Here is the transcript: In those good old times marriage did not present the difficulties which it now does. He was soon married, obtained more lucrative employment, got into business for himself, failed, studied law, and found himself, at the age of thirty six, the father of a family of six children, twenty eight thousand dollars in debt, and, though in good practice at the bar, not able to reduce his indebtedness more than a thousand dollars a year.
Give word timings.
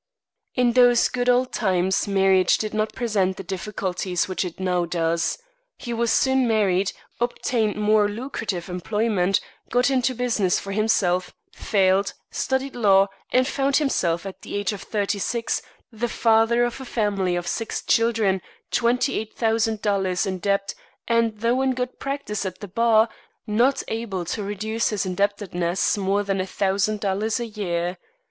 In 0.55 0.71
those 0.73 1.09
good 1.09 1.29
old 1.29 1.53
times 1.53 2.07
marriage 2.07 2.57
did 2.57 2.73
not 2.73 2.93
present 2.95 3.37
the 3.37 3.43
difficulties 3.43 4.27
which 4.27 4.43
it 4.43 4.59
now 4.59 4.85
does. 4.85 5.37
He 5.77 5.93
was 5.93 6.11
soon 6.11 6.47
married, 6.47 6.91
obtained 7.19 7.75
more 7.75 8.07
lucrative 8.09 8.67
employment, 8.67 9.39
got 9.69 9.91
into 9.91 10.15
business 10.15 10.59
for 10.59 10.71
himself, 10.71 11.35
failed, 11.53 12.15
studied 12.31 12.75
law, 12.75 13.09
and 13.31 13.47
found 13.47 13.75
himself, 13.77 14.25
at 14.25 14.41
the 14.41 14.55
age 14.55 14.73
of 14.73 14.81
thirty 14.81 15.19
six, 15.19 15.61
the 15.91 16.09
father 16.09 16.63
of 16.63 16.81
a 16.81 16.85
family 16.85 17.35
of 17.35 17.45
six 17.45 17.83
children, 17.83 18.41
twenty 18.71 19.13
eight 19.19 19.35
thousand 19.35 19.83
dollars 19.83 20.25
in 20.25 20.39
debt, 20.39 20.73
and, 21.07 21.41
though 21.41 21.61
in 21.61 21.75
good 21.75 21.99
practice 21.99 22.43
at 22.43 22.59
the 22.59 22.67
bar, 22.67 23.07
not 23.45 23.83
able 23.87 24.25
to 24.25 24.41
reduce 24.41 24.89
his 24.89 25.05
indebtedness 25.05 25.95
more 25.95 26.23
than 26.23 26.41
a 26.41 26.47
thousand 26.47 26.99
dollars 27.01 27.39
a 27.39 27.45
year. 27.45 27.99